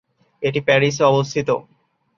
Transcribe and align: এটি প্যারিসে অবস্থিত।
এটি 0.43 0.59
প্যারিসে 0.67 1.03
অবস্থিত। 1.11 1.49